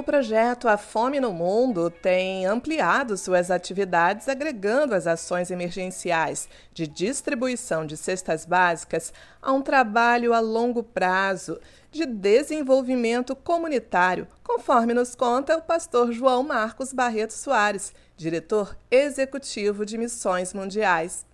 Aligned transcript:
O 0.00 0.02
projeto 0.02 0.66
A 0.66 0.78
Fome 0.78 1.20
no 1.20 1.30
Mundo 1.30 1.90
tem 1.90 2.46
ampliado 2.46 3.18
suas 3.18 3.50
atividades, 3.50 4.30
agregando 4.30 4.94
as 4.94 5.06
ações 5.06 5.50
emergenciais 5.50 6.48
de 6.72 6.86
distribuição 6.86 7.84
de 7.84 7.98
cestas 7.98 8.46
básicas 8.46 9.12
a 9.42 9.52
um 9.52 9.60
trabalho 9.60 10.32
a 10.32 10.40
longo 10.40 10.82
prazo 10.82 11.60
de 11.92 12.06
desenvolvimento 12.06 13.36
comunitário, 13.36 14.26
conforme 14.42 14.94
nos 14.94 15.14
conta 15.14 15.58
o 15.58 15.62
pastor 15.62 16.12
João 16.12 16.44
Marcos 16.44 16.94
Barreto 16.94 17.34
Soares, 17.34 17.92
diretor 18.16 18.74
executivo 18.90 19.84
de 19.84 19.98
Missões 19.98 20.54
Mundiais. 20.54 21.26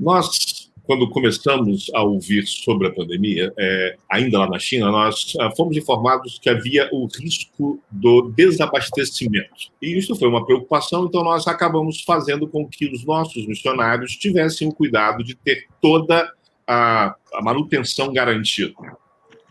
Nós 0.00 0.61
quando 0.84 1.08
começamos 1.08 1.90
a 1.94 2.02
ouvir 2.02 2.46
sobre 2.46 2.88
a 2.88 2.92
pandemia, 2.92 3.52
é, 3.56 3.96
ainda 4.10 4.40
lá 4.40 4.48
na 4.48 4.58
China, 4.58 4.90
nós 4.90 5.32
ah, 5.40 5.50
fomos 5.56 5.76
informados 5.76 6.38
que 6.40 6.50
havia 6.50 6.88
o 6.92 7.06
risco 7.06 7.80
do 7.90 8.32
desabastecimento. 8.36 9.70
E 9.80 9.96
isso 9.96 10.16
foi 10.16 10.28
uma 10.28 10.44
preocupação, 10.44 11.06
então 11.06 11.22
nós 11.22 11.46
acabamos 11.46 12.02
fazendo 12.02 12.48
com 12.48 12.68
que 12.68 12.86
os 12.86 13.04
nossos 13.04 13.46
missionários 13.46 14.16
tivessem 14.16 14.68
o 14.68 14.74
cuidado 14.74 15.22
de 15.22 15.34
ter 15.36 15.66
toda 15.80 16.28
a, 16.66 17.14
a 17.32 17.42
manutenção 17.42 18.12
garantida. 18.12 18.74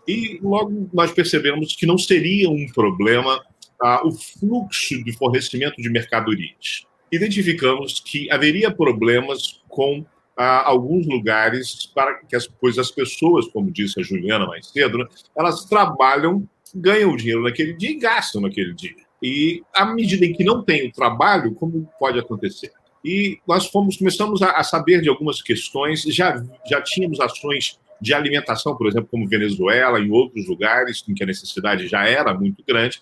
E 0.07 0.39
logo 0.41 0.89
nós 0.93 1.11
percebemos 1.11 1.75
que 1.75 1.85
não 1.85 1.97
seria 1.97 2.49
um 2.49 2.65
problema 2.73 3.41
ah, 3.81 4.01
o 4.05 4.11
fluxo 4.11 5.01
de 5.03 5.13
fornecimento 5.13 5.81
de 5.81 5.89
mercadorias. 5.89 6.85
Identificamos 7.11 7.99
que 7.99 8.29
haveria 8.31 8.71
problemas 8.71 9.61
com 9.67 10.05
a 10.41 10.67
alguns 10.67 11.05
lugares 11.05 11.85
para 11.93 12.15
que 12.23 12.35
as, 12.35 12.47
pois 12.47 12.77
as 12.77 12.89
pessoas, 12.89 13.47
como 13.47 13.71
disse 13.71 13.99
a 13.99 14.03
Juliana 14.03 14.45
mais 14.45 14.67
cedo, 14.67 14.97
né, 14.97 15.05
elas 15.37 15.65
trabalham, 15.65 16.47
ganham 16.73 17.11
o 17.11 17.17
dinheiro 17.17 17.43
naquele 17.43 17.73
dia 17.73 17.91
e 17.91 17.99
gastam 17.99 18.41
naquele 18.41 18.73
dia. 18.73 18.95
E 19.21 19.61
à 19.73 19.85
medida 19.85 20.25
em 20.25 20.33
que 20.33 20.43
não 20.43 20.63
tem 20.63 20.87
o 20.87 20.91
trabalho, 20.91 21.53
como 21.53 21.87
pode 21.99 22.17
acontecer? 22.17 22.71
E 23.05 23.39
nós 23.47 23.67
fomos 23.67 23.97
começamos 23.97 24.41
a, 24.41 24.51
a 24.51 24.63
saber 24.63 25.01
de 25.01 25.09
algumas 25.09 25.41
questões, 25.41 26.01
já 26.03 26.43
já 26.67 26.81
tínhamos 26.81 27.19
ações 27.19 27.79
de 27.99 28.13
alimentação, 28.13 28.75
por 28.75 28.87
exemplo, 28.87 29.09
como 29.11 29.27
Venezuela, 29.27 29.99
em 29.99 30.09
outros 30.09 30.47
lugares 30.47 31.03
em 31.07 31.13
que 31.13 31.23
a 31.23 31.27
necessidade 31.27 31.87
já 31.87 32.03
era 32.07 32.33
muito 32.33 32.63
grande, 32.67 32.99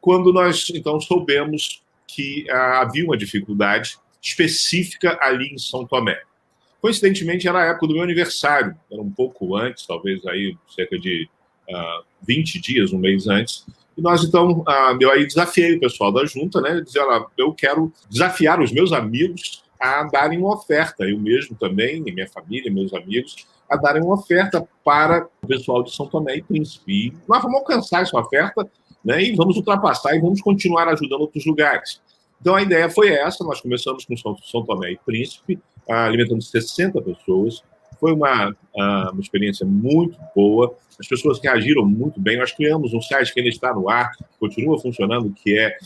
quando 0.00 0.32
nós 0.32 0.70
então 0.74 0.98
soubemos 0.98 1.82
que 2.06 2.46
ah, 2.50 2.80
havia 2.80 3.04
uma 3.04 3.16
dificuldade 3.16 3.98
específica 4.22 5.18
ali 5.20 5.52
em 5.52 5.58
São 5.58 5.86
Tomé. 5.86 6.20
Coincidentemente, 6.80 7.46
era 7.46 7.62
a 7.62 7.66
época 7.66 7.88
do 7.88 7.94
meu 7.94 8.02
aniversário, 8.02 8.76
era 8.90 9.00
um 9.00 9.10
pouco 9.10 9.56
antes, 9.56 9.86
talvez 9.86 10.24
aí 10.26 10.56
cerca 10.74 10.98
de 10.98 11.28
uh, 11.68 11.76
ah, 11.76 12.02
20 12.26 12.60
dias, 12.60 12.92
um 12.92 12.98
mês 12.98 13.26
antes. 13.26 13.66
E 13.96 14.00
nós, 14.00 14.24
então, 14.24 14.60
uh, 14.60 14.96
eu 14.98 15.10
aí 15.10 15.26
desafiei 15.26 15.76
o 15.76 15.80
pessoal 15.80 16.10
da 16.10 16.24
junta, 16.24 16.60
né? 16.60 16.80
Dizer, 16.80 17.02
eu 17.36 17.52
quero 17.52 17.92
desafiar 18.08 18.60
os 18.60 18.72
meus 18.72 18.92
amigos 18.92 19.62
a 19.78 20.04
darem 20.04 20.38
uma 20.38 20.54
oferta, 20.54 21.04
eu 21.04 21.18
mesmo 21.18 21.56
também, 21.56 22.02
minha 22.02 22.28
família, 22.28 22.72
meus 22.72 22.92
amigos, 22.92 23.46
a 23.68 23.76
darem 23.76 24.02
uma 24.02 24.14
oferta 24.14 24.66
para 24.84 25.26
o 25.42 25.46
pessoal 25.46 25.82
de 25.82 25.94
São 25.94 26.06
Tomé 26.06 26.36
e 26.36 26.42
Príncipe. 26.42 26.92
E 26.92 27.12
nós 27.28 27.42
vamos 27.42 27.58
alcançar 27.58 28.02
essa 28.02 28.18
oferta 28.18 28.68
né, 29.04 29.22
e 29.22 29.34
vamos 29.34 29.56
ultrapassar 29.56 30.14
e 30.14 30.20
vamos 30.20 30.42
continuar 30.42 30.88
ajudando 30.88 31.22
outros 31.22 31.46
lugares. 31.46 32.00
Então 32.40 32.54
a 32.54 32.62
ideia 32.62 32.90
foi 32.90 33.10
essa, 33.10 33.44
nós 33.44 33.60
começamos 33.60 34.04
com 34.04 34.16
São 34.16 34.64
Tomé 34.64 34.92
e 34.92 34.98
Príncipe, 34.98 35.58
alimentando 35.90 36.42
60 36.42 37.02
pessoas. 37.02 37.62
Foi 37.98 38.12
uma, 38.12 38.54
uma 39.12 39.20
experiência 39.20 39.66
muito 39.66 40.16
boa, 40.34 40.74
as 40.98 41.06
pessoas 41.06 41.38
reagiram 41.42 41.84
muito 41.84 42.18
bem. 42.20 42.38
Nós 42.38 42.52
criamos 42.52 42.94
um 42.94 43.02
site 43.02 43.34
que 43.34 43.40
ainda 43.40 43.50
está 43.50 43.74
no 43.74 43.90
ar, 43.90 44.10
continua 44.38 44.80
funcionando, 44.80 45.30
que 45.32 45.58
é 45.58 45.76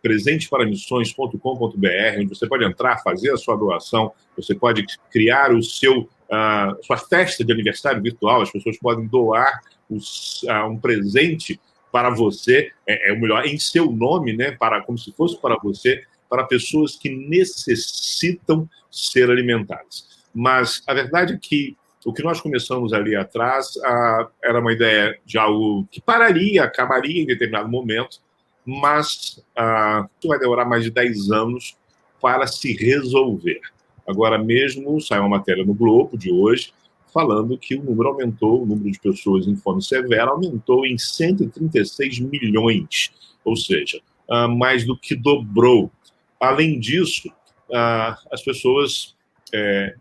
presenteparamissões.com.br, 0.00 2.18
onde 2.18 2.28
você 2.28 2.46
pode 2.46 2.64
entrar, 2.64 3.02
fazer 3.02 3.32
a 3.32 3.36
sua 3.36 3.56
doação, 3.56 4.12
você 4.36 4.54
pode 4.54 4.86
criar 5.10 5.52
o 5.52 5.60
seu 5.62 6.08
Uh, 6.24 6.82
sua 6.82 6.96
festa 6.96 7.44
de 7.44 7.52
aniversário 7.52 8.02
virtual, 8.02 8.40
as 8.40 8.50
pessoas 8.50 8.78
podem 8.78 9.06
doar 9.06 9.60
os, 9.90 10.42
um 10.68 10.78
presente 10.78 11.60
para 11.92 12.10
você, 12.10 12.72
é, 12.88 13.10
é, 13.10 13.12
o 13.12 13.20
melhor, 13.20 13.46
em 13.46 13.56
seu 13.56 13.92
nome, 13.92 14.36
né, 14.36 14.50
para, 14.50 14.82
como 14.82 14.98
se 14.98 15.12
fosse 15.12 15.40
para 15.40 15.56
você, 15.62 16.02
para 16.34 16.42
pessoas 16.42 16.96
que 16.96 17.08
necessitam 17.08 18.68
ser 18.90 19.30
alimentadas. 19.30 20.24
Mas 20.34 20.82
a 20.84 20.92
verdade 20.92 21.34
é 21.34 21.38
que 21.40 21.76
o 22.04 22.12
que 22.12 22.24
nós 22.24 22.40
começamos 22.40 22.92
ali 22.92 23.14
atrás 23.14 23.78
ah, 23.84 24.28
era 24.42 24.58
uma 24.58 24.72
ideia 24.72 25.16
de 25.24 25.38
algo 25.38 25.86
que 25.92 26.00
pararia, 26.00 26.64
acabaria 26.64 27.22
em 27.22 27.26
determinado 27.26 27.68
momento, 27.68 28.18
mas 28.66 29.40
ah, 29.56 30.08
vai 30.24 30.36
demorar 30.40 30.64
mais 30.64 30.82
de 30.82 30.90
10 30.90 31.30
anos 31.30 31.76
para 32.20 32.48
se 32.48 32.72
resolver. 32.72 33.60
Agora 34.04 34.36
mesmo 34.36 35.00
saiu 35.00 35.22
uma 35.22 35.38
matéria 35.38 35.64
no 35.64 35.72
Globo 35.72 36.18
de 36.18 36.32
hoje 36.32 36.72
falando 37.12 37.56
que 37.56 37.76
o 37.76 37.84
número 37.84 38.08
aumentou, 38.08 38.64
o 38.64 38.66
número 38.66 38.90
de 38.90 38.98
pessoas 38.98 39.46
em 39.46 39.54
fome 39.54 39.80
severa 39.80 40.32
aumentou 40.32 40.84
em 40.84 40.98
136 40.98 42.18
milhões, 42.18 43.12
ou 43.44 43.54
seja, 43.54 44.00
ah, 44.28 44.48
mais 44.48 44.84
do 44.84 44.98
que 44.98 45.14
dobrou 45.14 45.92
Além 46.40 46.78
disso, 46.78 47.32
ah, 47.72 48.18
as 48.30 48.42
pessoas 48.42 49.14
é, 49.52 49.94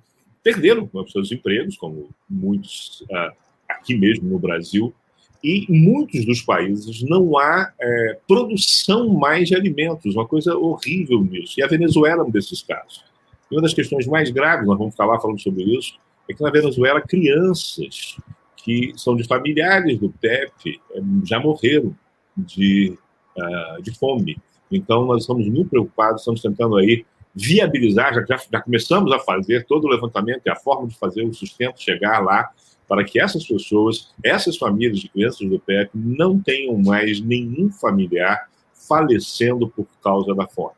perderam 0.43 0.89
seus 1.07 1.31
empregos, 1.31 1.77
como 1.77 2.09
muitos 2.29 3.03
ah, 3.11 3.33
aqui 3.69 3.95
mesmo 3.95 4.29
no 4.29 4.39
Brasil, 4.39 4.93
e 5.43 5.65
em 5.69 5.79
muitos 5.79 6.25
dos 6.25 6.41
países 6.41 7.03
não 7.03 7.37
há 7.37 7.73
é, 7.79 8.17
produção 8.27 9.09
mais 9.09 9.49
de 9.49 9.55
alimentos, 9.55 10.15
uma 10.15 10.25
coisa 10.25 10.55
horrível 10.55 11.21
nisso. 11.21 11.55
E 11.59 11.63
a 11.63 11.67
Venezuela 11.67 12.21
é 12.23 12.25
um 12.25 12.31
desses 12.31 12.61
casos. 12.63 13.03
E 13.51 13.55
uma 13.55 13.61
das 13.61 13.73
questões 13.73 14.07
mais 14.07 14.29
graves, 14.31 14.65
nós 14.65 14.77
vamos 14.77 14.95
falar 14.95 15.19
falando 15.19 15.41
sobre 15.41 15.63
isso, 15.63 15.99
é 16.29 16.33
que 16.33 16.41
na 16.41 16.49
Venezuela 16.49 17.01
crianças 17.01 18.17
que 18.63 18.93
são 18.95 19.15
de 19.15 19.25
familiares 19.25 19.99
do 19.99 20.09
PEP 20.09 20.79
já 21.25 21.39
morreram 21.39 21.93
de, 22.37 22.97
uh, 23.37 23.81
de 23.81 23.91
fome. 23.91 24.37
Então, 24.75 25.05
nós 25.05 25.21
estamos 25.21 25.47
muito 25.47 25.69
preocupados, 25.69 26.21
estamos 26.21 26.41
tentando 26.41 26.75
aí 26.77 27.05
viabilizar, 27.35 28.13
já, 28.13 28.37
já 28.51 28.61
começamos 28.61 29.11
a 29.11 29.19
fazer 29.19 29.65
todo 29.65 29.85
o 29.85 29.89
levantamento 29.89 30.41
e 30.45 30.49
a 30.49 30.55
forma 30.55 30.87
de 30.87 30.95
fazer 30.97 31.23
o 31.23 31.33
sustento 31.33 31.81
chegar 31.81 32.23
lá, 32.23 32.51
para 32.87 33.03
que 33.03 33.19
essas 33.19 33.45
pessoas, 33.45 34.13
essas 34.23 34.57
famílias 34.57 34.99
de 34.99 35.09
crianças 35.09 35.49
do 35.49 35.59
PEP, 35.59 35.91
não 35.95 36.39
tenham 36.39 36.77
mais 36.77 37.19
nenhum 37.21 37.71
familiar 37.71 38.49
falecendo 38.87 39.67
por 39.67 39.87
causa 40.03 40.35
da 40.35 40.47
fome. 40.47 40.75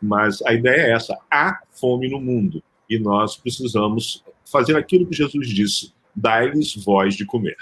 Mas 0.00 0.40
a 0.42 0.54
ideia 0.54 0.82
é 0.82 0.92
essa: 0.92 1.18
há 1.30 1.60
fome 1.72 2.08
no 2.08 2.20
mundo 2.20 2.62
e 2.88 2.98
nós 2.98 3.36
precisamos 3.36 4.24
fazer 4.44 4.76
aquilo 4.76 5.06
que 5.06 5.16
Jesus 5.16 5.48
disse: 5.48 5.92
dai-lhes 6.14 6.74
voz 6.76 7.14
de 7.14 7.26
comer. 7.26 7.56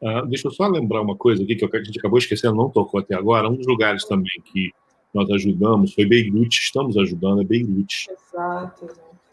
Uh, 0.00 0.26
deixa 0.26 0.48
eu 0.48 0.52
só 0.52 0.66
lembrar 0.66 1.00
uma 1.00 1.16
coisa 1.16 1.42
aqui 1.42 1.56
que 1.56 1.64
a 1.64 1.82
gente 1.82 1.98
acabou 1.98 2.18
esquecendo, 2.18 2.56
não 2.56 2.70
tocou 2.70 3.00
até 3.00 3.14
agora. 3.14 3.48
Um 3.48 3.56
dos 3.56 3.66
lugares 3.66 4.04
também 4.04 4.40
que 4.44 4.72
nós 5.14 5.30
ajudamos 5.30 5.94
foi 5.94 6.04
Beirute, 6.04 6.60
estamos 6.60 6.96
ajudando 6.96 7.40
é 7.40 7.44
Beirute. 7.44 8.08
Exato. 8.10 8.84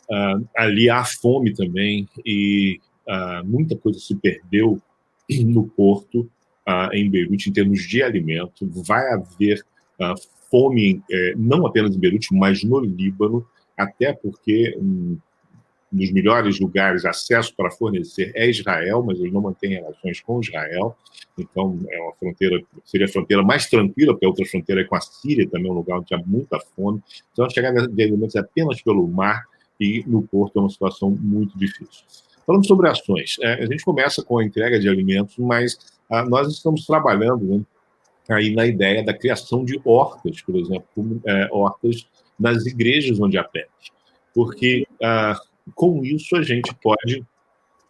Uh, 0.10 0.48
ali 0.56 0.90
há 0.90 1.04
fome 1.04 1.54
também 1.54 2.08
e 2.26 2.80
uh, 3.08 3.46
muita 3.46 3.76
coisa 3.78 4.00
se 4.00 4.16
perdeu 4.16 4.82
no 5.30 5.68
porto 5.68 6.30
em 6.94 7.10
Beirute 7.10 7.50
em 7.50 7.54
termos 7.54 7.82
de 7.84 8.02
alimento. 8.02 8.70
Vai 8.86 9.12
haver 9.12 9.66
fome 10.54 11.02
eh, 11.10 11.34
não 11.36 11.66
apenas 11.66 11.96
em 11.96 12.00
Beirute, 12.00 12.32
mas 12.32 12.64
no 12.64 12.80
Líbano, 12.80 13.44
até 13.76 14.14
porque 14.14 14.78
um, 14.78 15.18
dos 15.94 16.12
melhores 16.12 16.60
lugares 16.60 17.06
acesso 17.06 17.56
para 17.56 17.70
fornecer 17.70 18.32
é 18.36 18.50
Israel, 18.50 19.04
mas 19.06 19.20
eles 19.20 19.32
não 19.32 19.42
mantêm 19.42 19.76
relações 19.76 20.20
com 20.22 20.40
Israel. 20.40 20.98
Então, 21.38 21.80
é 21.90 22.02
uma 22.02 22.14
fronteira, 22.14 22.60
seria 22.84 23.06
a 23.06 23.10
fronteira 23.10 23.44
mais 23.44 23.68
tranquila, 23.70 24.14
porque 24.14 24.26
a 24.26 24.30
outra 24.30 24.46
fronteira 24.46 24.82
é 24.82 24.84
com 24.84 24.96
a 24.96 25.02
Síria, 25.02 25.48
também 25.48 25.72
um 25.72 25.76
lugar 25.76 26.00
onde 26.00 26.14
há 26.14 26.18
muita 26.18 26.60
fome. 26.76 27.02
Então, 27.32 27.46
a 27.46 27.50
chegada 27.50 27.88
de 27.88 28.04
alimentos 28.04 28.36
é 28.36 28.40
apenas 28.40 28.82
pelo 28.82 29.08
mar 29.08 29.44
e 29.80 30.04
no 30.08 30.24
porto 30.24 30.58
é 30.58 30.62
uma 30.62 30.70
situação 30.70 31.12
muito 31.12 31.58
difícil. 31.58 32.04
Falando 32.46 32.66
sobre 32.66 32.90
ações, 32.90 33.38
é, 33.42 33.64
a 33.64 33.66
gente 33.66 33.86
começa 33.86 34.24
com 34.24 34.40
a 34.40 34.44
entrega 34.44 34.80
de 34.80 34.90
alimentos, 34.90 35.38
mas 35.38 35.78
ah, 36.10 36.26
nós 36.26 36.52
estamos 36.52 36.86
trabalhando 36.86 37.46
né, 37.46 37.66
aí 38.30 38.54
na 38.54 38.66
ideia 38.66 39.04
da 39.04 39.14
criação 39.14 39.64
de 39.64 39.80
hortas, 39.86 40.42
por 40.42 40.56
exemplo, 40.56 41.22
é, 41.26 41.48
hortas 41.52 42.08
nas 42.40 42.66
igrejas 42.66 43.20
onde 43.20 43.38
há 43.38 43.44
PEP. 43.44 43.70
Porque 44.34 44.88
ah, 45.02 45.40
com 45.76 46.04
isso, 46.04 46.36
a 46.36 46.42
gente 46.42 46.74
pode 46.76 47.24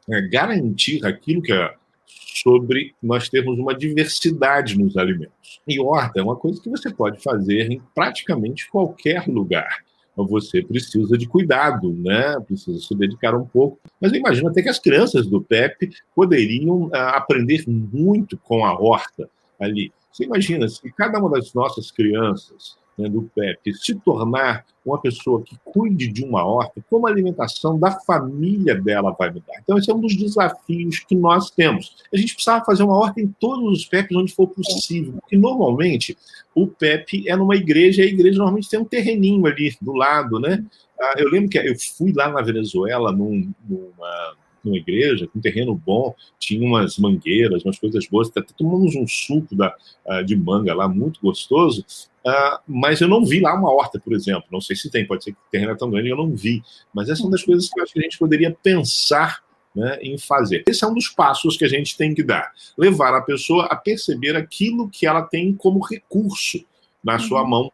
é, 0.10 0.22
garantir 0.22 1.06
aquilo 1.06 1.42
que 1.42 1.54
é 1.54 1.74
sobre 2.06 2.94
nós 3.02 3.30
termos 3.30 3.58
uma 3.58 3.74
diversidade 3.74 4.78
nos 4.78 4.98
alimentos. 4.98 5.62
E 5.68 5.80
horta 5.80 6.20
é 6.20 6.24
uma 6.24 6.36
coisa 6.36 6.62
que 6.62 6.70
você 6.70 6.94
pode 6.94 7.22
fazer 7.22 7.72
em 7.72 7.82
praticamente 7.94 8.70
qualquer 8.70 9.28
lugar. 9.28 9.84
Você 10.16 10.62
precisa 10.62 11.18
de 11.18 11.28
cuidado, 11.28 11.92
né? 11.92 12.40
Precisa 12.42 12.78
se 12.80 12.94
dedicar 12.96 13.34
um 13.34 13.46
pouco. 13.46 13.80
Mas 14.00 14.12
eu 14.12 14.20
imagino 14.20 14.50
até 14.50 14.62
que 14.62 14.70
as 14.70 14.78
crianças 14.78 15.26
do 15.26 15.42
PEP 15.42 15.90
poderiam 16.16 16.90
ah, 16.94 17.18
aprender 17.18 17.64
muito 17.68 18.38
com 18.38 18.64
a 18.64 18.80
horta 18.80 19.28
ali. 19.60 19.92
Você 20.12 20.26
imagina 20.26 20.68
se 20.68 20.92
cada 20.92 21.18
uma 21.20 21.32
das 21.32 21.54
nossas 21.54 21.90
crianças 21.90 22.78
né, 22.98 23.10
do 23.10 23.24
PEP 23.36 23.74
se 23.74 23.96
tornar 23.96 24.66
uma 24.86 25.00
pessoa 25.00 25.42
que 25.42 25.58
cuide 25.64 26.08
de 26.08 26.24
uma 26.24 26.46
horta, 26.46 26.84
como 26.90 27.08
a 27.08 27.10
alimentação 27.10 27.80
da 27.80 27.92
família 27.92 28.76
dela 28.76 29.16
vai 29.18 29.30
mudar. 29.30 29.54
Então, 29.62 29.78
esse 29.78 29.90
é 29.90 29.94
um 29.94 30.00
dos 30.00 30.16
desafios 30.16 31.00
que 31.00 31.16
nós 31.16 31.50
temos. 31.50 31.96
A 32.14 32.18
gente 32.18 32.34
precisava 32.34 32.66
fazer 32.66 32.84
uma 32.84 32.98
horta 32.98 33.22
em 33.22 33.28
todos 33.40 33.80
os 33.80 33.86
PEPs 33.86 34.16
onde 34.16 34.34
for 34.34 34.48
possível, 34.48 35.14
porque 35.14 35.38
normalmente 35.38 36.18
o 36.54 36.68
PEP 36.68 37.28
é 37.28 37.36
numa 37.36 37.56
igreja 37.56 38.04
e 38.04 38.06
a 38.06 38.10
igreja 38.10 38.38
normalmente 38.38 38.70
tem 38.70 38.80
um 38.80 38.86
terreninho 38.86 39.46
ali 39.46 39.76
do 39.82 39.94
lado, 39.94 40.40
né? 40.40 40.64
Ah, 41.00 41.16
eu 41.18 41.30
lembro 41.30 41.50
que 41.50 41.58
eu 41.58 41.76
fui 41.98 42.14
lá 42.14 42.30
na 42.30 42.42
Venezuela 42.42 43.12
num, 43.12 43.52
numa 43.68 44.36
numa 44.64 44.78
igreja, 44.78 45.28
com 45.28 45.40
um 45.40 45.42
terreno 45.42 45.76
bom, 45.76 46.16
tinha 46.40 46.66
umas 46.66 46.98
mangueiras, 46.98 47.64
umas 47.64 47.80
coisas 47.80 48.08
boas, 48.08 48.30
até 48.30 48.42
tomamos 48.58 48.96
um 48.96 49.08
suco 49.08 49.56
da, 49.56 49.76
uh, 50.06 50.24
de 50.24 50.36
manga 50.36 50.74
lá, 50.74 50.88
muito 50.88 51.20
gostoso, 51.22 51.86
uh, 52.26 52.60
mas 52.68 53.02
eu 53.02 53.08
não 53.08 53.26
vi 53.26 53.40
lá 53.40 53.54
uma 53.54 53.72
horta, 53.72 54.00
por 54.00 54.14
exemplo. 54.14 54.46
Não 54.52 54.62
sei 54.62 54.76
se 54.76 54.90
tem, 54.90 55.06
pode 55.06 55.24
ser 55.24 55.32
que 55.32 55.38
o 55.38 55.52
terreno 55.52 55.72
é 55.72 55.76
tão 55.76 55.90
grande, 55.90 56.10
eu 56.10 56.18
não 56.18 56.36
vi. 56.36 56.64
Mas 56.94 57.10
essa 57.10 57.22
é 57.22 57.26
uma 57.26 57.32
das 57.32 57.44
coisas 57.44 57.70
que 57.70 57.80
eu 57.80 57.84
acho 57.84 57.94
que 57.94 58.00
a 58.00 58.04
gente 58.04 58.18
poderia 58.18 58.52
pensar 58.52 59.44
né, 59.76 59.98
em 60.02 60.18
fazer. 60.18 60.64
Esse 60.68 60.84
é 60.84 60.88
um 60.88 60.94
dos 60.94 61.10
passos 61.10 61.58
que 61.58 61.66
a 61.66 61.70
gente 61.70 61.98
tem 61.98 62.14
que 62.14 62.24
dar. 62.24 62.52
Levar 62.78 63.16
a 63.16 63.22
pessoa 63.22 63.66
a 63.66 63.76
perceber 63.76 64.36
aquilo 64.36 64.90
que 64.90 65.06
ela 65.06 65.24
tem 65.24 65.54
como 65.54 65.80
recurso 65.80 66.64
na 67.04 67.20
sua 67.20 67.42
uhum. 67.44 67.50
mão, 67.50 67.72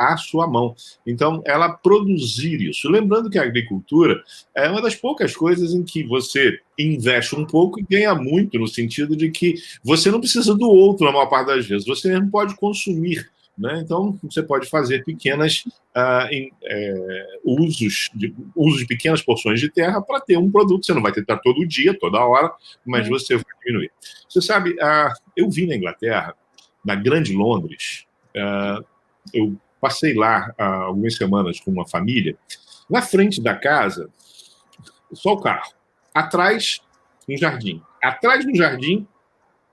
à 0.00 0.16
sua 0.16 0.46
mão. 0.46 0.74
Então, 1.06 1.42
ela 1.44 1.68
produzir 1.72 2.60
isso. 2.62 2.88
Lembrando 2.88 3.30
que 3.30 3.38
a 3.38 3.42
agricultura 3.42 4.22
é 4.54 4.68
uma 4.68 4.82
das 4.82 4.94
poucas 4.94 5.36
coisas 5.36 5.72
em 5.74 5.82
que 5.82 6.02
você 6.04 6.58
investe 6.78 7.34
um 7.36 7.44
pouco 7.44 7.78
e 7.78 7.86
ganha 7.88 8.14
muito, 8.14 8.58
no 8.58 8.66
sentido 8.66 9.14
de 9.14 9.30
que 9.30 9.54
você 9.84 10.10
não 10.10 10.20
precisa 10.20 10.54
do 10.54 10.68
outro 10.68 11.06
na 11.06 11.12
maior 11.12 11.26
parte 11.26 11.48
das 11.48 11.66
vezes, 11.66 11.86
você 11.86 12.08
mesmo 12.08 12.30
pode 12.30 12.54
consumir. 12.56 13.30
Né? 13.58 13.80
Então, 13.84 14.18
você 14.22 14.42
pode 14.42 14.68
fazer 14.70 15.04
pequenas 15.04 15.64
uh, 15.94 16.26
em, 16.30 16.50
é, 16.64 17.26
usos, 17.44 18.08
de, 18.14 18.34
uso 18.56 18.78
de 18.78 18.86
pequenas 18.86 19.20
porções 19.20 19.60
de 19.60 19.68
terra 19.68 20.00
para 20.00 20.20
ter 20.20 20.38
um 20.38 20.50
produto. 20.50 20.86
Você 20.86 20.94
não 20.94 21.02
vai 21.02 21.12
ter 21.12 21.24
todo 21.42 21.66
dia, 21.66 21.92
toda 21.98 22.24
hora, 22.24 22.50
mas 22.86 23.04
uhum. 23.04 23.10
você 23.10 23.34
vai 23.34 23.44
diminuir. 23.62 23.90
Você 24.26 24.40
sabe, 24.40 24.70
uh, 24.70 25.12
eu 25.36 25.50
vi 25.50 25.66
na 25.66 25.76
Inglaterra, 25.76 26.34
na 26.82 26.94
Grande 26.94 27.34
Londres, 27.34 28.06
Uh, 28.34 28.84
eu 29.34 29.56
passei 29.80 30.14
lá 30.14 30.52
há 30.58 30.82
algumas 30.84 31.16
semanas 31.16 31.60
com 31.60 31.70
uma 31.70 31.88
família. 31.88 32.36
Na 32.88 33.02
frente 33.02 33.40
da 33.40 33.54
casa, 33.54 34.10
só 35.12 35.32
o 35.32 35.40
carro. 35.40 35.72
Atrás, 36.14 36.80
um 37.28 37.36
jardim. 37.36 37.82
Atrás 38.02 38.44
do 38.44 38.54
jardim, 38.54 39.06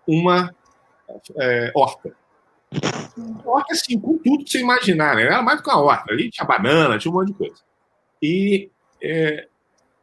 uma 0.07 0.53
é, 1.39 1.71
horta. 1.75 2.15
Horta, 3.45 3.73
assim, 3.73 3.99
com 3.99 4.17
tudo 4.17 4.43
que 4.43 4.51
você 4.51 4.59
imaginar, 4.59 5.15
né? 5.15 5.23
Era 5.23 5.41
mais 5.41 5.57
do 5.57 5.63
que 5.63 5.69
uma 5.69 5.81
horta. 5.81 6.11
Ali 6.11 6.29
tinha 6.29 6.45
banana, 6.45 6.97
tinha 6.97 7.11
um 7.11 7.15
monte 7.15 7.29
de 7.29 7.33
coisa. 7.33 7.55
E 8.21 8.69
é, 9.01 9.47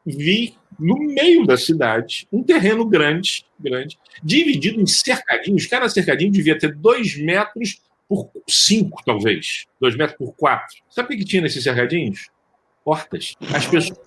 vi 0.05 0.57
no 0.79 0.97
meio 0.99 1.47
da 1.47 1.57
cidade 1.57 2.27
um 2.33 2.43
terreno 2.43 2.85
grande, 2.85 3.47
grande, 3.59 3.99
dividido 4.23 4.81
em 4.81 4.87
cercadinhos. 4.87 5.67
Cada 5.67 5.89
cercadinho 5.89 6.33
devia 6.33 6.59
ter 6.59 6.75
dois 6.75 7.17
metros 7.17 7.81
por 8.09 8.31
cinco, 8.49 9.03
talvez. 9.05 9.67
Dois 9.81 9.97
metros 9.97 10.19
por 10.19 10.35
quatro. 10.35 10.77
Sabe 10.89 11.15
o 11.15 11.19
que 11.19 11.25
tinha 11.25 11.43
nesses 11.43 11.63
cercadinhos? 11.63 12.31
Hortas. 12.85 13.35
As 13.55 13.67
pessoas 13.67 13.99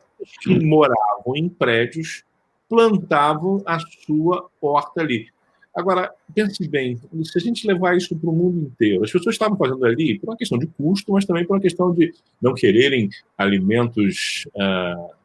que 0.42 0.60
moravam 0.66 1.36
em 1.36 1.50
prédios 1.50 2.24
plantavam 2.70 3.62
a 3.66 3.80
sua 3.80 4.50
horta 4.62 5.02
ali. 5.02 5.28
Agora, 5.76 6.12
pense 6.34 6.68
bem, 6.68 7.00
se 7.24 7.38
a 7.38 7.42
gente 7.42 7.68
levar 7.68 7.96
isso 7.96 8.18
para 8.18 8.30
o 8.30 8.34
mundo 8.34 8.66
inteiro, 8.66 9.04
as 9.04 9.12
pessoas 9.12 9.36
estavam 9.36 9.56
fazendo 9.56 9.86
ali 9.86 10.18
por 10.18 10.30
uma 10.30 10.36
questão 10.36 10.58
de 10.58 10.66
custo, 10.66 11.14
mas 11.14 11.24
também 11.24 11.46
por 11.46 11.54
uma 11.54 11.62
questão 11.62 11.94
de 11.94 12.12
não 12.42 12.56
quererem 12.56 13.10
alimentos. 13.38 14.48
Uh, 14.56 15.16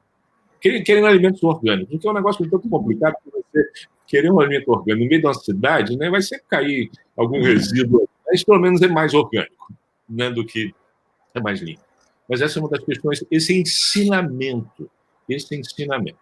querem, 0.60 1.06
alimentos 1.06 1.42
orgânicos, 1.42 1.90
porque 1.90 2.06
é 2.06 2.10
um 2.10 2.14
negócio 2.14 2.42
muito 2.42 2.68
complicado 2.68 3.14
que 3.24 3.30
você 3.30 3.66
querer 4.06 4.30
um 4.30 4.40
alimento 4.40 4.70
orgânico 4.70 5.04
no 5.04 5.08
meio 5.08 5.22
de 5.22 5.26
uma 5.26 5.34
cidade, 5.34 5.96
né, 5.96 6.10
vai 6.10 6.20
sempre 6.20 6.44
cair 6.46 6.90
algum 7.16 7.42
resíduo 7.42 8.06
pelo 8.42 8.60
menos 8.60 8.80
é 8.80 8.88
mais 8.88 9.12
orgânico 9.12 9.74
né, 10.08 10.30
do 10.30 10.44
que 10.44 10.74
é 11.34 11.40
mais 11.40 11.60
limpo. 11.60 11.82
Mas 12.28 12.40
essa 12.40 12.58
é 12.58 12.62
uma 12.62 12.68
das 12.68 12.84
questões, 12.84 13.24
esse 13.30 13.60
ensinamento, 13.60 14.88
esse 15.28 15.54
ensinamento. 15.56 16.18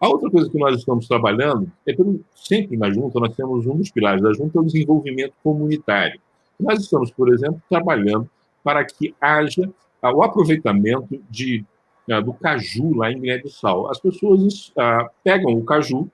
A 0.00 0.08
outra 0.08 0.30
coisa 0.30 0.50
que 0.50 0.58
nós 0.58 0.78
estamos 0.78 1.08
trabalhando 1.08 1.70
é 1.86 1.94
pelo, 1.94 2.22
sempre 2.34 2.76
na 2.76 2.90
junta 2.90 3.18
nós 3.18 3.34
temos 3.34 3.66
um 3.66 3.76
dos 3.76 3.90
pilares 3.90 4.22
da 4.22 4.32
junta 4.32 4.58
é 4.58 4.60
o 4.60 4.64
desenvolvimento 4.64 5.32
comunitário. 5.42 6.20
Nós 6.60 6.80
estamos, 6.80 7.10
por 7.10 7.32
exemplo, 7.32 7.62
trabalhando 7.68 8.28
para 8.62 8.84
que 8.84 9.14
haja 9.20 9.70
o 10.02 10.22
aproveitamento 10.22 11.22
de, 11.30 11.64
ah, 12.10 12.20
do 12.20 12.34
caju 12.34 12.94
lá 12.94 13.10
em 13.10 13.20
Guiné-Bissau. 13.20 13.90
As 13.90 13.98
pessoas 13.98 14.72
ah, 14.76 15.08
pegam 15.24 15.54
o 15.54 15.64
caju, 15.64 16.10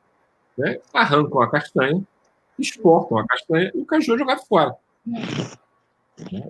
né, 0.57 0.79
arrancam 0.93 1.41
a 1.41 1.51
castanha, 1.51 2.03
exportam 2.59 3.19
a 3.19 3.27
castanha 3.27 3.73
e 3.75 3.81
o 3.81 3.87
caju 3.87 4.15
é 4.15 4.19
jogado 4.19 4.47
fora. 4.47 4.77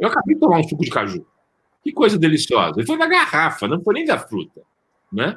Eu 0.01 0.09
acabei 0.09 0.35
de 0.35 0.41
tomar 0.41 0.59
um 0.59 0.69
suco 0.69 0.85
de 0.85 0.91
caju. 0.91 1.27
Que 1.83 1.93
coisa 1.93 2.19
deliciosa. 2.19 2.75
Ele 2.77 2.87
foi 2.87 2.99
da 2.99 3.07
garrafa, 3.07 3.67
não 3.67 3.83
foi 3.83 3.95
nem 3.95 4.05
da 4.05 4.19
fruta. 4.19 4.61
Né? 5.13 5.37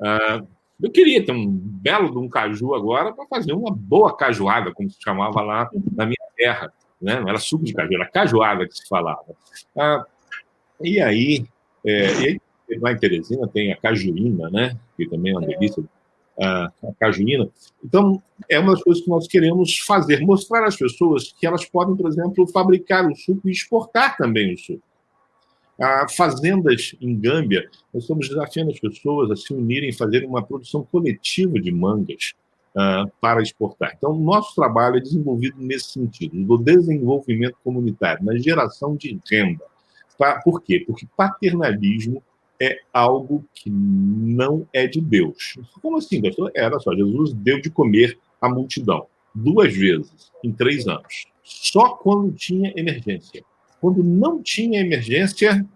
Uh, 0.00 0.46
eu 0.82 0.90
queria 0.90 1.24
ter 1.24 1.32
um 1.32 1.46
belo 1.48 2.10
de 2.10 2.18
um 2.18 2.28
caju 2.28 2.74
agora 2.74 3.12
para 3.12 3.26
fazer 3.26 3.52
uma 3.52 3.70
boa 3.70 4.16
cajuada, 4.16 4.72
como 4.72 4.88
se 4.90 4.98
chamava 5.02 5.40
lá 5.42 5.68
na 5.92 6.06
minha 6.06 6.16
terra. 6.36 6.72
Né? 7.00 7.18
Não 7.20 7.28
era 7.28 7.38
suco 7.38 7.64
de 7.64 7.74
caju, 7.74 7.94
era 7.94 8.06
cajuada 8.06 8.66
que 8.66 8.74
se 8.74 8.86
falava. 8.88 9.24
Uh, 9.74 10.04
e 10.82 11.00
aí, 11.00 11.44
é, 11.84 12.12
e 12.22 12.28
aí, 12.28 12.78
lá 12.78 12.92
em 12.92 12.98
Teresina 12.98 13.48
tem 13.48 13.72
a 13.72 13.76
cajuína, 13.76 14.48
né? 14.50 14.76
que 14.96 15.06
também 15.06 15.32
é 15.32 15.38
uma 15.38 15.46
delícia 15.46 15.82
a, 16.38 16.72
cajuína. 16.98 17.48
Então, 17.84 18.22
é 18.48 18.58
uma 18.58 18.72
das 18.72 18.82
coisas 18.82 19.02
que 19.02 19.10
nós 19.10 19.26
queremos 19.26 19.78
fazer, 19.78 20.20
mostrar 20.20 20.66
às 20.66 20.76
pessoas 20.76 21.32
que 21.32 21.46
elas 21.46 21.64
podem, 21.64 21.96
por 21.96 22.08
exemplo, 22.08 22.46
fabricar 22.48 23.06
o 23.06 23.14
suco 23.14 23.48
e 23.48 23.52
exportar 23.52 24.16
também 24.16 24.54
o 24.54 24.58
suco. 24.58 24.82
Fazendas 26.14 26.94
em 27.00 27.18
Gâmbia, 27.18 27.66
nós 27.92 28.02
estamos 28.02 28.28
desafiando 28.28 28.70
as 28.70 28.78
pessoas 28.78 29.30
a 29.30 29.36
se 29.36 29.54
unirem 29.54 29.88
e 29.88 29.94
fazerem 29.94 30.28
uma 30.28 30.42
produção 30.42 30.82
coletiva 30.84 31.58
de 31.58 31.72
mangas 31.72 32.34
uh, 32.74 33.10
para 33.18 33.40
exportar. 33.40 33.94
Então, 33.96 34.14
nosso 34.14 34.54
trabalho 34.54 34.98
é 34.98 35.00
desenvolvido 35.00 35.56
nesse 35.58 35.92
sentido, 35.92 36.36
do 36.44 36.58
desenvolvimento 36.58 37.56
comunitário, 37.64 38.22
na 38.22 38.36
geração 38.36 38.94
de 38.94 39.18
renda. 39.30 39.64
Por 40.44 40.60
quê? 40.60 40.84
Porque 40.86 41.06
paternalismo 41.16 42.22
é 42.60 42.78
algo 42.92 43.44
que 43.54 43.70
não 43.70 44.66
é 44.72 44.86
de 44.86 45.00
Deus. 45.00 45.58
Como 45.80 45.96
assim, 45.96 46.20
pastor? 46.20 46.50
Era 46.54 46.78
só, 46.78 46.94
Jesus 46.94 47.32
deu 47.32 47.60
de 47.60 47.70
comer 47.70 48.18
a 48.40 48.48
multidão 48.48 49.06
duas 49.34 49.74
vezes 49.74 50.30
em 50.44 50.52
três 50.52 50.86
anos. 50.86 51.26
Só 51.42 51.90
quando 51.90 52.32
tinha 52.32 52.72
emergência. 52.76 53.42
Quando 53.80 54.04
não 54.04 54.42
tinha 54.42 54.80
emergência, 54.80 55.66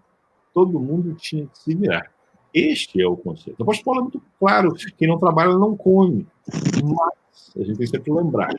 todo 0.53 0.79
mundo 0.79 1.15
tinha 1.15 1.47
que 1.47 1.57
se 1.57 1.75
virar. 1.75 2.11
Este 2.53 3.01
é 3.01 3.07
o 3.07 3.17
conceito. 3.17 3.59
O 3.59 3.63
apóstolo 3.63 3.85
Paulo 3.85 3.99
é 3.99 4.03
muito 4.03 4.21
claro: 4.39 4.73
quem 4.97 5.07
não 5.07 5.17
trabalha 5.17 5.57
não 5.57 5.75
come. 5.75 6.25
Mas 6.47 7.51
a 7.57 7.63
gente 7.63 7.91
tem 7.91 8.01
que 8.01 8.11
lembrar: 8.11 8.53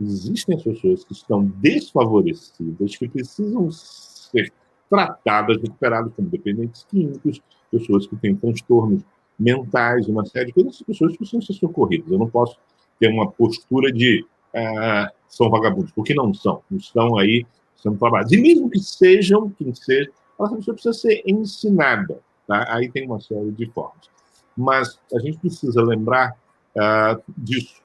existem 0.00 0.56
as 0.56 0.62
pessoas 0.62 1.04
que 1.04 1.12
estão 1.12 1.44
desfavorecidas, 1.44 2.96
que 2.96 3.08
precisam 3.08 3.70
ser 3.70 4.52
tratadas, 4.88 5.60
recuperadas 5.60 6.12
como 6.14 6.28
dependentes 6.28 6.84
químicos, 6.84 7.40
pessoas 7.70 8.06
que 8.06 8.16
têm 8.16 8.36
transtornos 8.36 9.02
mentais, 9.38 10.08
uma 10.08 10.24
série 10.24 10.46
de 10.46 10.52
coisas, 10.52 10.82
pessoas 10.82 11.16
precisam 11.16 11.42
ser 11.42 11.52
socorridas. 11.54 12.10
Eu 12.10 12.18
não 12.18 12.28
posso 12.28 12.56
ter 12.98 13.08
uma 13.08 13.30
postura 13.30 13.92
de 13.92 14.24
ah, 14.54 15.12
são 15.28 15.50
vagabundos, 15.50 15.92
porque 15.92 16.14
não 16.14 16.32
são, 16.32 16.62
não 16.70 16.78
estão 16.78 17.18
aí 17.18 17.44
sendo 17.76 17.98
trabalhados. 17.98 18.32
E 18.32 18.38
mesmo 18.38 18.70
que 18.70 18.78
sejam, 18.78 19.50
quem 19.50 19.74
seja, 19.74 20.10
essa 20.40 20.56
pessoa 20.56 20.74
precisa 20.74 20.94
ser 20.94 21.22
ensinada. 21.26 22.18
Tá? 22.46 22.74
Aí 22.74 22.90
tem 22.90 23.06
uma 23.06 23.20
série 23.20 23.50
de 23.50 23.66
formas. 23.70 24.08
Mas 24.56 24.98
a 25.14 25.18
gente 25.18 25.38
precisa 25.38 25.82
lembrar 25.82 26.36
ah, 26.78 27.18
disso. 27.36 27.82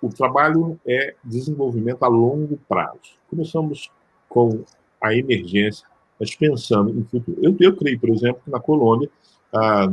O 0.00 0.08
trabalho 0.08 0.78
é 0.86 1.14
desenvolvimento 1.24 2.04
a 2.04 2.08
longo 2.08 2.56
prazo. 2.68 3.18
Começamos 3.28 3.90
com 4.28 4.64
a 5.00 5.14
emergência, 5.14 5.86
mas 6.18 6.34
pensando 6.34 6.90
em 6.90 7.04
futuro. 7.04 7.38
Eu, 7.42 7.56
eu 7.60 7.76
creio, 7.76 7.98
por 7.98 8.10
exemplo, 8.10 8.40
que 8.44 8.50
na 8.50 8.60
Colônia 8.60 9.08
ah, 9.54 9.92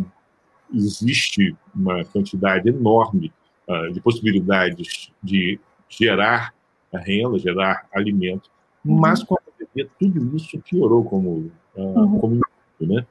existe 0.73 1.55
uma 1.73 2.03
quantidade 2.05 2.69
enorme 2.69 3.31
ah, 3.67 3.89
de 3.91 3.99
possibilidades 4.01 5.11
de 5.21 5.59
gerar 5.89 6.53
renda, 6.93 7.37
gerar 7.37 7.87
alimento, 7.93 8.49
uhum. 8.85 8.95
mas 8.95 9.23
com 9.23 9.35
a 9.35 9.41
pandemia 9.41 9.89
tudo 9.99 10.35
isso 10.35 10.57
piorou 10.59 11.03
como, 11.03 11.51
ah, 11.77 11.81
uhum. 11.81 12.19
como 12.19 12.41
né? 12.79 13.05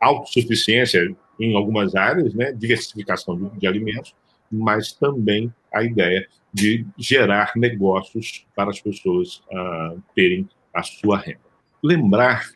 autossuficiência 0.00 1.14
em 1.38 1.56
algumas 1.56 1.94
áreas, 1.94 2.34
né? 2.34 2.52
diversificação 2.52 3.36
de, 3.36 3.58
de 3.58 3.66
alimentos, 3.66 4.14
mas 4.50 4.92
também 4.92 5.52
a 5.72 5.82
ideia 5.82 6.26
de 6.52 6.84
gerar 6.98 7.52
negócios 7.54 8.44
para 8.54 8.70
as 8.70 8.80
pessoas 8.80 9.42
uh, 9.52 10.02
terem 10.14 10.48
a 10.74 10.82
sua 10.82 11.18
renda. 11.18 11.40
Lembrar 11.82 12.50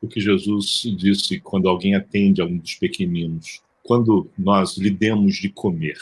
o 0.00 0.08
que 0.08 0.20
Jesus 0.20 0.82
disse 0.96 1.40
quando 1.40 1.68
alguém 1.68 1.94
atende 1.94 2.40
a 2.40 2.44
um 2.44 2.56
dos 2.56 2.74
pequeninos, 2.74 3.60
quando 3.82 4.30
nós 4.38 4.76
lhe 4.76 4.90
demos 4.90 5.36
de 5.36 5.48
comer. 5.48 5.98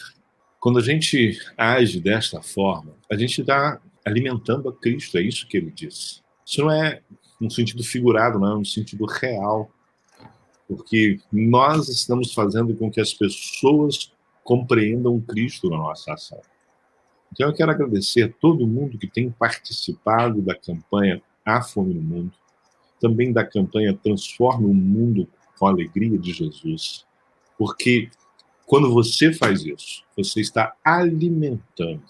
Quando 0.60 0.78
a 0.78 0.82
gente 0.82 1.38
age 1.56 2.00
desta 2.00 2.42
forma, 2.42 2.94
a 3.10 3.16
gente 3.16 3.40
está 3.40 3.80
alimentando 4.04 4.68
a 4.68 4.72
Cristo, 4.72 5.18
é 5.18 5.22
isso 5.22 5.46
que 5.46 5.56
ele 5.56 5.70
disse. 5.70 6.20
Isso 6.44 6.62
não 6.62 6.70
é 6.70 7.00
um 7.40 7.50
sentido 7.50 7.82
figurado, 7.84 8.38
não 8.38 8.52
é 8.52 8.56
um 8.56 8.64
sentido 8.64 9.04
real, 9.04 9.70
porque 10.68 11.20
nós 11.32 11.88
estamos 11.88 12.32
fazendo 12.32 12.74
com 12.74 12.90
que 12.90 13.00
as 13.00 13.12
pessoas 13.12 14.12
compreendam 14.42 15.20
Cristo 15.20 15.68
na 15.70 15.76
nossa 15.76 16.12
ação. 16.12 16.40
Então 17.32 17.48
eu 17.48 17.54
quero 17.54 17.70
agradecer 17.70 18.22
a 18.22 18.28
todo 18.28 18.66
mundo 18.66 18.98
que 18.98 19.06
tem 19.06 19.30
participado 19.30 20.40
da 20.40 20.54
campanha 20.54 21.20
A 21.44 21.62
Fome 21.62 21.94
no 21.94 22.02
Mundo, 22.02 22.32
também 23.00 23.32
da 23.32 23.44
campanha 23.44 23.98
Transforme 24.02 24.66
o 24.66 24.74
Mundo 24.74 25.28
com 25.58 25.66
a 25.66 25.70
Alegria 25.70 26.18
de 26.18 26.32
Jesus, 26.32 27.04
porque 27.58 28.10
quando 28.66 28.92
você 28.92 29.32
faz 29.32 29.64
isso, 29.64 30.02
você 30.16 30.40
está 30.40 30.74
alimentando 30.84 32.02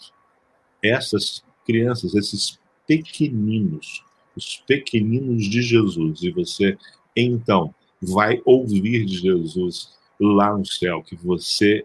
essas 0.82 1.44
crianças, 1.64 2.14
esses 2.14 2.58
pequeninos, 2.86 4.02
os 4.34 4.62
pequeninos 4.66 5.48
de 5.48 5.62
Jesus, 5.62 6.22
e 6.22 6.30
você 6.30 6.76
então 7.14 7.74
vai 8.00 8.40
ouvir 8.44 9.04
de 9.04 9.18
Jesus 9.18 9.94
lá 10.20 10.56
no 10.56 10.64
céu 10.64 11.02
que 11.02 11.16
você 11.16 11.84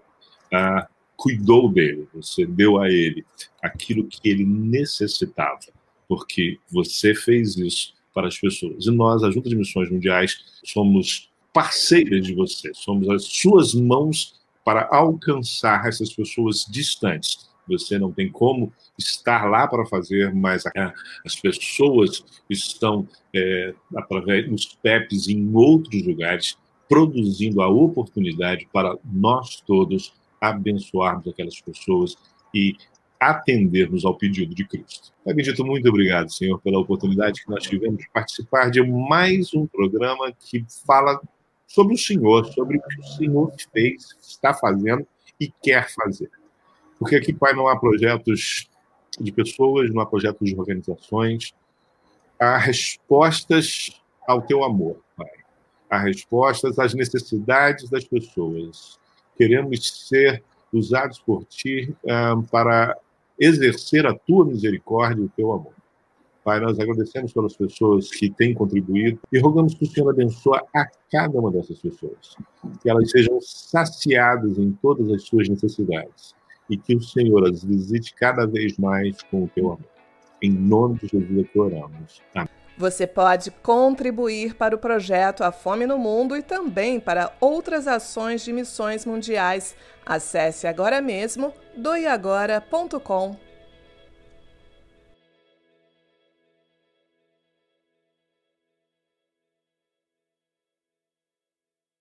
ah, 0.54 0.88
cuidou 1.16 1.72
dele, 1.72 2.08
você 2.14 2.46
deu 2.46 2.80
a 2.80 2.90
ele 2.90 3.26
aquilo 3.62 4.08
que 4.08 4.30
ele 4.30 4.46
necessitava, 4.46 5.60
porque 6.08 6.60
você 6.70 7.14
fez 7.14 7.58
isso 7.58 7.94
para 8.14 8.28
as 8.28 8.38
pessoas. 8.38 8.86
E 8.86 8.92
nós, 8.92 9.24
a 9.24 9.32
Junta 9.32 9.50
de 9.50 9.56
Missões 9.56 9.90
Mundiais, 9.90 10.38
somos 10.64 11.30
parceiras 11.54 12.26
de 12.26 12.34
você, 12.34 12.72
somos 12.74 13.10
as 13.10 13.26
suas 13.26 13.74
mãos 13.74 14.40
para 14.64 14.88
alcançar 14.92 15.88
essas 15.88 16.14
pessoas 16.14 16.66
distantes. 16.70 17.50
Você 17.68 17.98
não 17.98 18.12
tem 18.12 18.30
como 18.30 18.72
estar 18.98 19.50
lá 19.50 19.68
para 19.68 19.86
fazer, 19.86 20.34
mas 20.34 20.64
as 21.26 21.36
pessoas 21.36 22.24
estão, 22.50 23.08
é, 23.34 23.74
através 23.96 24.50
dos 24.50 24.66
PEPs 24.82 25.28
em 25.28 25.54
outros 25.54 26.06
lugares, 26.06 26.58
produzindo 26.90 27.62
a 27.62 27.70
oportunidade 27.70 28.68
para 28.72 28.98
nós 29.06 29.62
todos 29.62 30.14
abençoarmos 30.40 31.28
aquelas 31.28 31.62
pessoas 31.62 32.18
e 32.54 32.76
atendermos 33.22 34.04
ao 34.04 34.18
pedido 34.18 34.56
de 34.56 34.66
Cristo. 34.66 35.14
Pai 35.24 35.36
bendito, 35.36 35.64
muito 35.64 35.88
obrigado, 35.88 36.34
Senhor, 36.34 36.60
pela 36.60 36.80
oportunidade 36.80 37.44
que 37.44 37.52
nós 37.52 37.62
tivemos 37.62 38.00
de 38.00 38.10
participar 38.10 38.72
de 38.72 38.82
mais 38.82 39.54
um 39.54 39.68
programa 39.68 40.34
que 40.40 40.66
fala 40.88 41.22
sobre 41.68 41.94
o 41.94 41.98
Senhor, 42.00 42.48
sobre 42.48 42.78
o 42.78 42.82
que 42.82 43.00
o 43.00 43.04
Senhor 43.04 43.54
fez, 43.72 44.18
está 44.20 44.56
fazendo 44.56 45.06
e 45.40 45.54
quer 45.62 45.88
fazer. 45.94 46.32
Porque 46.98 47.16
aqui, 47.16 47.32
Pai, 47.32 47.54
não 47.54 47.68
há 47.68 47.80
projetos 47.80 48.68
de 49.20 49.32
pessoas, 49.32 49.94
não 49.94 50.02
há 50.02 50.06
projetos 50.08 50.50
de 50.50 50.56
organizações, 50.56 51.54
há 52.40 52.58
respostas 52.58 54.02
ao 54.28 54.42
teu 54.42 54.64
amor, 54.64 54.98
Pai. 55.16 55.30
Há 55.88 56.00
respostas 56.00 56.80
às 56.80 56.96
necessidades 56.96 57.88
das 57.88 58.04
pessoas. 58.04 59.00
Queremos 59.38 60.08
ser 60.08 60.44
usados 60.74 61.20
por 61.20 61.46
Ti 61.46 61.96
um, 62.04 62.42
para 62.42 62.98
exercer 63.42 64.06
a 64.06 64.14
tua 64.14 64.46
misericórdia 64.46 65.24
e 65.24 65.26
o 65.26 65.32
teu 65.36 65.52
amor. 65.52 65.74
Pai, 66.44 66.60
nós 66.60 66.80
agradecemos 66.80 67.34
pelas 67.34 67.56
pessoas 67.56 68.10
que 68.10 68.30
têm 68.30 68.54
contribuído 68.54 69.20
e 69.32 69.40
rogamos 69.40 69.74
que 69.74 69.84
o 69.84 69.88
Senhor 69.88 70.10
abençoe 70.10 70.60
a 70.76 70.86
cada 71.12 71.40
uma 71.40 71.52
dessas 71.52 71.80
pessoas, 71.80 72.36
que 72.82 72.90
elas 72.90 73.10
sejam 73.10 73.40
saciadas 73.42 74.58
em 74.58 74.72
todas 74.82 75.12
as 75.12 75.24
suas 75.24 75.50
necessidades 75.50 76.36
e 76.70 76.78
que 76.78 76.96
o 76.96 77.02
Senhor 77.02 77.48
as 77.48 77.64
visite 77.64 78.14
cada 78.16 78.46
vez 78.46 78.78
mais 78.78 79.22
com 79.24 79.44
o 79.44 79.50
teu 79.50 79.66
amor. 79.68 79.92
Em 80.42 80.52
nome 80.52 81.00
de 81.00 81.08
Jesus 81.08 81.40
é 81.40 81.44
que 81.44 81.60
oramos. 81.60 82.22
Amém. 82.34 82.61
Você 82.82 83.06
pode 83.06 83.52
contribuir 83.52 84.56
para 84.56 84.74
o 84.76 84.80
projeto 84.80 85.44
A 85.44 85.52
Fome 85.52 85.86
no 85.86 86.00
Mundo 86.00 86.36
e 86.36 86.42
também 86.42 87.00
para 87.00 87.32
outras 87.40 87.88
ações 87.88 88.44
de 88.44 88.52
missões 88.52 89.06
mundiais. 89.06 89.76
Acesse 90.04 90.66
agora 90.66 91.00
mesmo 91.00 91.54
doiagora.com. 91.78 93.51